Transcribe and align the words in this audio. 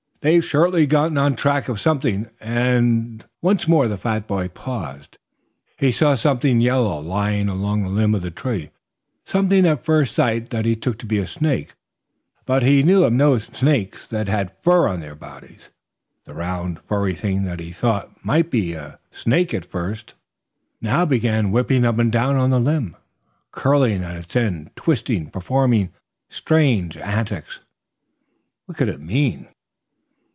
They've 0.23 0.45
surely 0.45 0.85
gotten 0.85 1.17
on 1.17 1.35
track 1.35 1.67
of 1.67 1.81
something. 1.81 2.29
And" 2.39 3.25
Once 3.41 3.67
more 3.67 3.87
the 3.87 3.97
fat 3.97 4.27
boy 4.27 4.49
paused. 4.49 5.17
He 5.79 5.91
saw 5.91 6.13
something 6.13 6.61
yellow 6.61 6.99
lying 6.99 7.49
along 7.49 7.83
a 7.83 7.89
limb 7.89 8.13
of 8.13 8.21
the 8.21 8.29
tree, 8.29 8.69
something 9.25 9.65
at 9.65 9.83
first 9.83 10.13
sight 10.13 10.51
that 10.51 10.63
he 10.63 10.75
took 10.75 10.99
to 10.99 11.07
be 11.07 11.17
a 11.17 11.25
snake. 11.25 11.73
But 12.45 12.61
he 12.61 12.83
knew 12.83 13.03
of 13.03 13.13
no 13.13 13.39
snakes 13.39 14.07
that 14.09 14.27
had 14.27 14.55
fur 14.61 14.87
on 14.87 14.99
their 14.99 15.15
bodies. 15.15 15.71
The 16.25 16.35
round, 16.35 16.81
furry 16.87 17.15
thing 17.15 17.45
that 17.45 17.59
he 17.59 17.71
thought 17.71 18.23
might 18.23 18.51
be 18.51 18.73
a 18.75 18.99
snake 19.09 19.55
at 19.55 19.65
first 19.65 20.13
now 20.81 21.03
began 21.03 21.51
whipping 21.51 21.83
up 21.83 21.97
and 21.97 22.11
down 22.11 22.35
on 22.35 22.51
the 22.51 22.59
limb, 22.59 22.95
curling 23.49 24.03
at 24.03 24.17
its 24.17 24.35
end, 24.35 24.69
twisting, 24.75 25.31
performing 25.31 25.89
strange 26.29 26.95
antics. 26.95 27.61
What 28.67 28.77
could 28.77 28.87
it 28.89 29.01
mean? 29.01 29.47